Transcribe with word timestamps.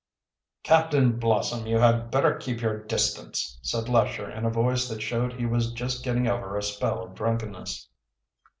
"Captain 0.63 1.19
Blossom, 1.19 1.67
you 1.67 1.77
had 1.77 2.09
better 2.09 2.33
keep 2.35 2.59
your 2.59 2.83
distance," 2.85 3.59
said 3.61 3.87
Lesher 3.87 4.27
in 4.31 4.45
a 4.47 4.49
voice 4.49 4.89
that 4.89 4.99
showed 5.01 5.33
he 5.33 5.45
was 5.45 5.73
just 5.73 6.03
getting 6.03 6.27
over 6.27 6.57
a 6.57 6.63
spell 6.63 7.03
of 7.03 7.13
drunkenness. 7.13 7.87